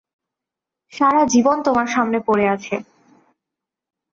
[0.93, 2.75] সারা জীবন তোমার সামনে পড়ে আছে।